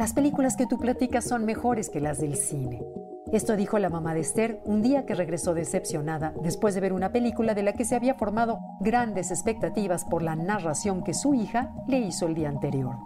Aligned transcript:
Las 0.00 0.14
películas 0.14 0.56
que 0.56 0.66
tú 0.66 0.78
platicas 0.78 1.24
son 1.24 1.44
mejores 1.44 1.90
que 1.90 2.00
las 2.00 2.18
del 2.18 2.34
cine. 2.34 2.82
Esto 3.34 3.54
dijo 3.54 3.78
la 3.78 3.90
mamá 3.90 4.14
de 4.14 4.20
Esther 4.20 4.62
un 4.64 4.80
día 4.80 5.04
que 5.04 5.14
regresó 5.14 5.52
decepcionada 5.52 6.32
después 6.42 6.74
de 6.74 6.80
ver 6.80 6.94
una 6.94 7.12
película 7.12 7.52
de 7.52 7.62
la 7.62 7.74
que 7.74 7.84
se 7.84 7.96
había 7.96 8.14
formado 8.14 8.60
grandes 8.80 9.30
expectativas 9.30 10.06
por 10.06 10.22
la 10.22 10.36
narración 10.36 11.04
que 11.04 11.12
su 11.12 11.34
hija 11.34 11.74
le 11.86 11.98
hizo 11.98 12.26
el 12.26 12.34
día 12.34 12.48
anterior. 12.48 12.96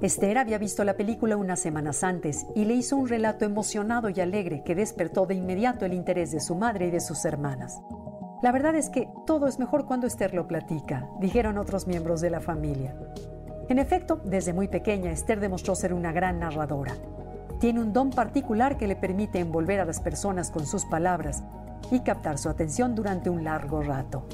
Esther 0.00 0.38
había 0.38 0.56
visto 0.56 0.82
la 0.82 0.96
película 0.96 1.36
unas 1.36 1.60
semanas 1.60 2.02
antes 2.02 2.46
y 2.54 2.64
le 2.64 2.72
hizo 2.72 2.96
un 2.96 3.06
relato 3.06 3.44
emocionado 3.44 4.08
y 4.08 4.18
alegre 4.18 4.62
que 4.64 4.74
despertó 4.74 5.26
de 5.26 5.34
inmediato 5.34 5.84
el 5.84 5.92
interés 5.92 6.32
de 6.32 6.40
su 6.40 6.54
madre 6.54 6.86
y 6.86 6.90
de 6.90 7.00
sus 7.00 7.26
hermanas. 7.26 7.82
La 8.42 8.50
verdad 8.50 8.76
es 8.76 8.88
que 8.88 9.10
todo 9.26 9.46
es 9.46 9.58
mejor 9.58 9.84
cuando 9.84 10.06
Esther 10.06 10.32
lo 10.32 10.48
platica, 10.48 11.06
dijeron 11.20 11.58
otros 11.58 11.86
miembros 11.86 12.22
de 12.22 12.30
la 12.30 12.40
familia. 12.40 12.96
En 13.68 13.78
efecto, 13.78 14.20
desde 14.24 14.54
muy 14.54 14.66
pequeña, 14.68 15.10
Esther 15.10 15.40
demostró 15.40 15.74
ser 15.74 15.92
una 15.92 16.10
gran 16.10 16.40
narradora. 16.40 16.94
Tiene 17.60 17.80
un 17.80 17.92
don 17.92 18.10
particular 18.10 18.78
que 18.78 18.88
le 18.88 18.96
permite 18.96 19.40
envolver 19.40 19.80
a 19.80 19.84
las 19.84 20.00
personas 20.00 20.50
con 20.50 20.64
sus 20.64 20.86
palabras 20.86 21.42
y 21.90 22.00
captar 22.00 22.38
su 22.38 22.48
atención 22.48 22.94
durante 22.94 23.28
un 23.28 23.44
largo 23.44 23.82
rato. 23.82 24.24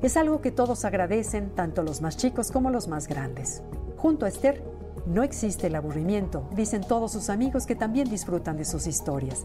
Es 0.00 0.16
algo 0.16 0.40
que 0.40 0.52
todos 0.52 0.84
agradecen, 0.84 1.50
tanto 1.56 1.82
los 1.82 2.00
más 2.00 2.16
chicos 2.16 2.52
como 2.52 2.70
los 2.70 2.86
más 2.86 3.08
grandes. 3.08 3.62
Junto 3.96 4.26
a 4.26 4.28
Esther, 4.28 4.62
no 5.06 5.24
existe 5.24 5.66
el 5.66 5.74
aburrimiento, 5.74 6.48
dicen 6.54 6.82
todos 6.82 7.10
sus 7.10 7.30
amigos 7.30 7.66
que 7.66 7.74
también 7.74 8.08
disfrutan 8.08 8.56
de 8.56 8.64
sus 8.64 8.86
historias. 8.86 9.44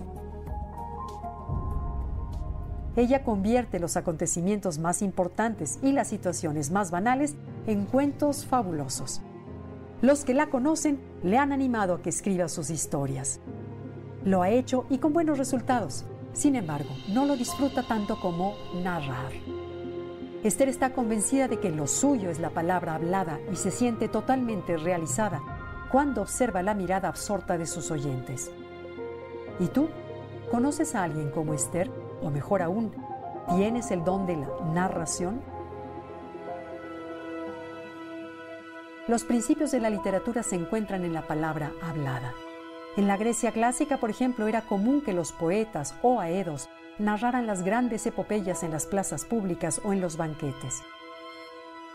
Ella 2.96 3.24
convierte 3.24 3.80
los 3.80 3.98
acontecimientos 3.98 4.78
más 4.78 5.02
importantes 5.02 5.80
y 5.82 5.94
las 5.94 6.10
situaciones 6.10 6.70
más 6.70 6.92
banales 6.92 7.34
en 7.68 7.86
cuentos 7.86 8.46
fabulosos. 8.46 9.22
Los 10.02 10.26
que 10.26 10.34
la 10.34 10.48
conocen 10.48 11.00
le 11.24 11.38
han 11.38 11.52
animado 11.52 11.96
a 11.96 12.02
que 12.02 12.10
escriba 12.10 12.50
sus 12.50 12.70
historias. 12.70 13.40
Lo 14.26 14.42
ha 14.42 14.50
hecho 14.50 14.86
y 14.90 14.98
con 14.98 15.14
buenos 15.14 15.38
resultados. 15.38 16.06
Sin 16.34 16.56
embargo, 16.56 16.90
no 17.10 17.26
lo 17.26 17.36
disfruta 17.36 17.84
tanto 17.84 18.20
como 18.20 18.56
narrar. 18.84 19.32
Esther 20.44 20.68
está 20.68 20.92
convencida 20.92 21.48
de 21.48 21.60
que 21.60 21.70
lo 21.70 21.88
suyo 21.88 22.30
es 22.30 22.40
la 22.40 22.50
palabra 22.50 22.96
hablada 22.96 23.40
y 23.52 23.56
se 23.56 23.72
siente 23.72 24.10
totalmente 24.10 24.76
realizada 24.76 25.42
cuando 25.90 26.22
observa 26.22 26.64
la 26.64 26.74
mirada 26.74 27.08
absorta 27.08 27.58
de 27.58 27.66
sus 27.66 27.92
oyentes. 27.92 28.52
¿Y 29.60 29.68
tú? 29.68 29.88
¿Conoces 30.52 30.96
a 30.96 31.04
alguien 31.04 31.30
como 31.30 31.54
Esther? 31.54 31.90
O 32.22 32.30
mejor 32.30 32.62
aún, 32.62 32.92
¿tienes 33.56 33.92
el 33.92 34.04
don 34.04 34.26
de 34.26 34.38
la 34.38 34.50
narración? 34.74 35.53
Los 39.06 39.26
principios 39.26 39.72
de 39.72 39.82
la 39.82 39.90
literatura 39.90 40.44
se 40.44 40.56
encuentran 40.56 41.04
en 41.04 41.12
la 41.12 41.28
palabra 41.28 41.74
hablada. 41.82 42.34
En 42.96 43.06
la 43.06 43.18
Grecia 43.18 43.52
clásica, 43.52 43.98
por 43.98 44.10
ejemplo, 44.10 44.48
era 44.48 44.62
común 44.62 45.02
que 45.02 45.12
los 45.12 45.34
poetas 45.34 45.94
o 46.02 46.22
aedos 46.22 46.70
narraran 47.00 47.46
las 47.46 47.64
grandes 47.64 48.06
epopeyas 48.06 48.64
en 48.64 48.72
las 48.72 48.86
plazas 48.86 49.26
públicas 49.26 49.82
o 49.84 49.92
en 49.92 50.00
los 50.00 50.16
banquetes. 50.16 50.84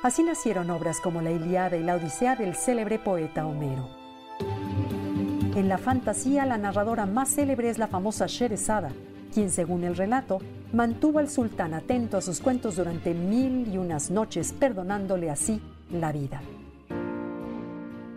Así 0.03 0.23
nacieron 0.23 0.69
obras 0.69 1.01
como 1.01 1.23
la 1.23 1.31
Iliada 1.31 1.79
y 1.79 1.83
la 1.83 1.95
Odisea 1.95 2.37
del 2.37 2.55
célebre 2.55 2.99
poeta 2.99 3.47
Homero. 3.47 3.89
En 5.57 5.67
la 5.67 5.79
fantasía, 5.79 6.45
la 6.45 6.59
narradora 6.59 7.07
más 7.07 7.31
célebre 7.31 7.71
es 7.71 7.79
la 7.79 7.87
famosa 7.87 8.27
Sherezada, 8.27 8.93
quien, 9.33 9.51
según 9.51 9.83
el 9.85 9.97
relato, 9.97 10.41
mantuvo 10.75 11.21
al 11.21 11.31
sultán 11.31 11.73
atento 11.73 12.19
a 12.19 12.21
sus 12.21 12.41
cuentos 12.41 12.77
durante 12.77 13.15
mil 13.15 13.67
y 13.73 13.79
unas 13.79 14.11
noches, 14.11 14.53
perdonándole 14.53 15.31
así 15.31 15.63
la 15.91 16.13
vida. 16.13 16.43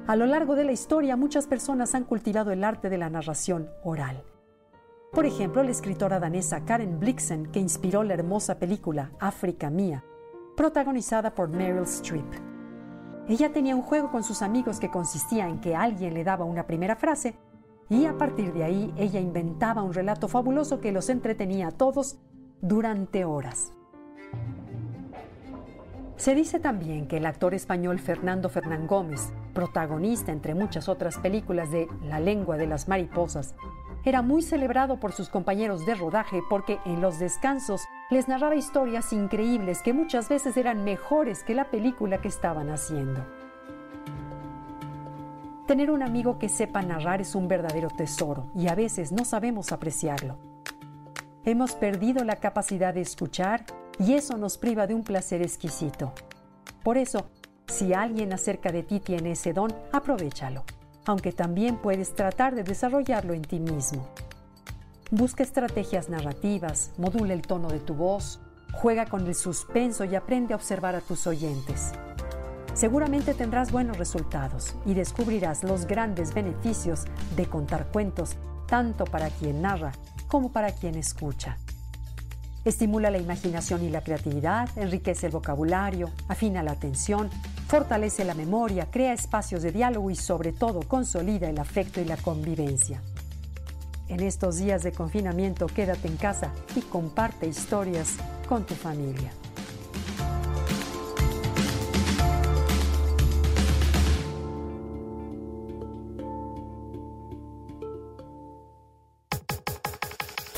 A 0.07 0.15
lo 0.15 0.25
largo 0.25 0.55
de 0.55 0.63
la 0.63 0.71
historia, 0.71 1.15
muchas 1.15 1.45
personas 1.45 1.93
han 1.93 2.05
cultivado 2.05 2.51
el 2.51 2.63
arte 2.63 2.89
de 2.89 2.97
la 2.97 3.09
narración 3.09 3.69
oral. 3.83 4.23
Por 5.11 5.25
ejemplo, 5.25 5.61
la 5.61 5.71
escritora 5.71 6.19
danesa 6.19 6.65
Karen 6.65 6.99
Blixen, 6.99 7.51
que 7.51 7.59
inspiró 7.59 8.03
la 8.03 8.15
hermosa 8.15 8.57
película 8.57 9.11
África 9.19 9.69
Mía, 9.69 10.03
protagonizada 10.57 11.35
por 11.35 11.49
Meryl 11.49 11.83
Streep. 11.83 12.25
Ella 13.27 13.53
tenía 13.53 13.75
un 13.75 13.83
juego 13.83 14.09
con 14.09 14.23
sus 14.23 14.41
amigos 14.41 14.79
que 14.79 14.89
consistía 14.89 15.47
en 15.47 15.61
que 15.61 15.75
alguien 15.75 16.13
le 16.13 16.23
daba 16.23 16.45
una 16.45 16.65
primera 16.65 16.95
frase 16.95 17.35
y 17.87 18.05
a 18.05 18.17
partir 18.17 18.53
de 18.53 18.63
ahí 18.63 18.93
ella 18.97 19.19
inventaba 19.19 19.83
un 19.83 19.93
relato 19.93 20.27
fabuloso 20.27 20.81
que 20.81 20.91
los 20.91 21.09
entretenía 21.09 21.67
a 21.67 21.71
todos 21.71 22.17
durante 22.61 23.23
horas. 23.23 23.73
Se 26.21 26.35
dice 26.35 26.59
también 26.59 27.07
que 27.07 27.17
el 27.17 27.25
actor 27.25 27.55
español 27.55 27.97
Fernando 27.97 28.47
Fernán 28.47 28.85
Gómez, 28.85 29.33
protagonista 29.55 30.31
entre 30.31 30.53
muchas 30.53 30.87
otras 30.87 31.17
películas 31.17 31.71
de 31.71 31.87
La 32.03 32.19
lengua 32.19 32.57
de 32.57 32.67
las 32.67 32.87
mariposas, 32.87 33.55
era 34.05 34.21
muy 34.21 34.43
celebrado 34.43 34.99
por 34.99 35.13
sus 35.13 35.29
compañeros 35.29 35.83
de 35.83 35.95
rodaje 35.95 36.41
porque 36.47 36.77
en 36.85 37.01
los 37.01 37.17
descansos 37.17 37.81
les 38.11 38.27
narraba 38.27 38.53
historias 38.53 39.13
increíbles 39.13 39.81
que 39.81 39.93
muchas 39.93 40.29
veces 40.29 40.55
eran 40.57 40.83
mejores 40.83 41.43
que 41.43 41.55
la 41.55 41.71
película 41.71 42.21
que 42.21 42.27
estaban 42.27 42.69
haciendo. 42.69 43.25
Tener 45.65 45.89
un 45.89 46.03
amigo 46.03 46.37
que 46.37 46.49
sepa 46.49 46.83
narrar 46.83 47.21
es 47.21 47.33
un 47.33 47.47
verdadero 47.47 47.87
tesoro 47.89 48.45
y 48.53 48.67
a 48.67 48.75
veces 48.75 49.11
no 49.11 49.25
sabemos 49.25 49.71
apreciarlo. 49.71 50.37
Hemos 51.45 51.71
perdido 51.73 52.23
la 52.23 52.35
capacidad 52.35 52.93
de 52.93 53.01
escuchar 53.01 53.65
y 54.01 54.15
eso 54.15 54.37
nos 54.37 54.57
priva 54.57 54.87
de 54.87 54.95
un 54.95 55.03
placer 55.03 55.41
exquisito. 55.41 56.11
Por 56.83 56.97
eso, 56.97 57.27
si 57.67 57.93
alguien 57.93 58.33
acerca 58.33 58.71
de 58.71 58.81
ti 58.81 58.99
tiene 58.99 59.31
ese 59.31 59.53
don, 59.53 59.71
aprovechalo, 59.91 60.63
aunque 61.05 61.31
también 61.31 61.77
puedes 61.77 62.15
tratar 62.15 62.55
de 62.55 62.63
desarrollarlo 62.63 63.33
en 63.33 63.43
ti 63.43 63.59
mismo. 63.59 64.07
Busca 65.11 65.43
estrategias 65.43 66.09
narrativas, 66.09 66.91
modula 66.97 67.33
el 67.33 67.43
tono 67.43 67.69
de 67.69 67.79
tu 67.79 67.93
voz, 67.93 68.39
juega 68.73 69.05
con 69.05 69.27
el 69.27 69.35
suspenso 69.35 70.03
y 70.03 70.15
aprende 70.15 70.53
a 70.53 70.57
observar 70.57 70.95
a 70.95 71.01
tus 71.01 71.27
oyentes. 71.27 71.91
Seguramente 72.73 73.35
tendrás 73.35 73.71
buenos 73.71 73.97
resultados 73.97 74.75
y 74.85 74.95
descubrirás 74.95 75.63
los 75.63 75.85
grandes 75.85 76.33
beneficios 76.33 77.03
de 77.35 77.45
contar 77.45 77.87
cuentos 77.91 78.35
tanto 78.67 79.03
para 79.03 79.29
quien 79.29 79.61
narra 79.61 79.91
como 80.27 80.51
para 80.51 80.71
quien 80.71 80.95
escucha. 80.95 81.57
Estimula 82.63 83.09
la 83.09 83.17
imaginación 83.17 83.83
y 83.83 83.89
la 83.89 84.03
creatividad, 84.03 84.69
enriquece 84.77 85.25
el 85.25 85.31
vocabulario, 85.31 86.11
afina 86.27 86.61
la 86.61 86.73
atención, 86.73 87.29
fortalece 87.67 88.23
la 88.23 88.35
memoria, 88.35 88.87
crea 88.91 89.13
espacios 89.13 89.63
de 89.63 89.71
diálogo 89.71 90.11
y 90.11 90.15
sobre 90.15 90.51
todo 90.51 90.81
consolida 90.87 91.49
el 91.49 91.57
afecto 91.57 91.99
y 92.01 92.05
la 92.05 92.17
convivencia. 92.17 93.01
En 94.09 94.19
estos 94.19 94.57
días 94.57 94.83
de 94.83 94.91
confinamiento 94.91 95.65
quédate 95.65 96.07
en 96.07 96.17
casa 96.17 96.51
y 96.75 96.81
comparte 96.81 97.47
historias 97.47 98.17
con 98.47 98.65
tu 98.65 98.75
familia. 98.75 99.31